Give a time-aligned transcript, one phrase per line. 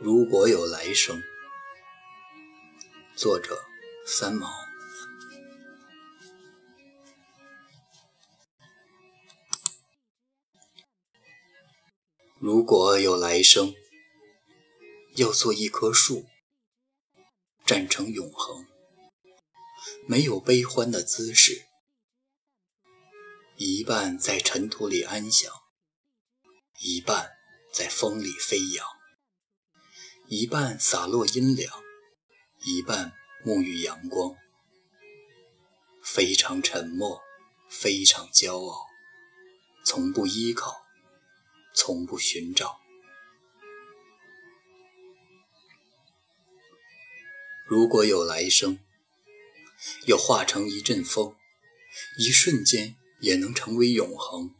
[0.00, 1.20] 如果有来生，
[3.16, 3.64] 作者
[4.06, 4.48] 三毛。
[12.38, 13.74] 如果有来生，
[15.16, 16.24] 要做一棵树，
[17.66, 18.68] 站成永恒，
[20.06, 21.66] 没有悲欢的姿势，
[23.56, 25.52] 一半在尘土里安详，
[26.78, 27.32] 一半
[27.72, 28.97] 在风里飞扬。
[30.30, 31.72] 一半洒落阴凉，
[32.66, 33.14] 一半
[33.46, 34.36] 沐浴阳光。
[36.02, 37.22] 非常沉默，
[37.70, 38.86] 非常骄傲，
[39.86, 40.84] 从不依靠，
[41.74, 42.78] 从不寻找。
[47.64, 48.78] 如果有来生，
[50.06, 51.34] 要化成一阵风，
[52.18, 54.54] 一瞬间也能成为永恒。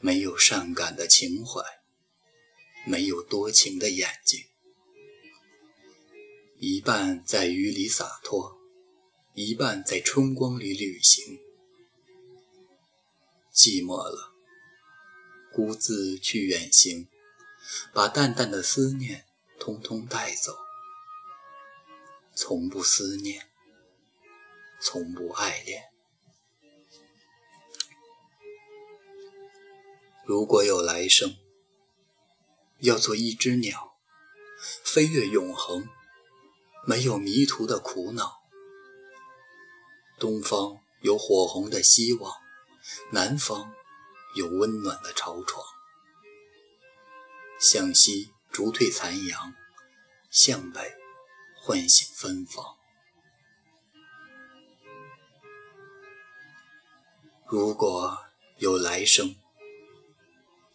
[0.00, 1.62] 没有善感的情怀。
[2.88, 4.46] 没有多情的眼睛，
[6.56, 8.58] 一半在雨里洒脱，
[9.34, 11.38] 一半在春光里旅行。
[13.52, 14.32] 寂寞了，
[15.52, 17.08] 孤自去远行，
[17.92, 19.26] 把淡淡的思念
[19.60, 20.56] 通通带走。
[22.34, 23.50] 从不思念，
[24.80, 25.90] 从不爱恋。
[30.24, 31.36] 如果有来生。
[32.80, 33.96] 要做一只鸟，
[34.84, 35.88] 飞越永恒，
[36.86, 38.38] 没有迷途的苦恼。
[40.18, 42.32] 东方有火红的希望，
[43.10, 43.72] 南方
[44.36, 45.64] 有温暖的巢床。
[47.58, 49.54] 向西逐退残阳，
[50.30, 50.94] 向北
[51.56, 52.64] 唤醒芬芳。
[57.46, 58.18] 如果
[58.58, 59.34] 有来生，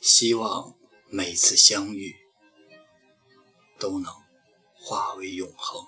[0.01, 0.75] 希望。
[1.15, 2.15] 每次相遇，
[3.77, 4.11] 都能
[4.73, 5.79] 化为永恒。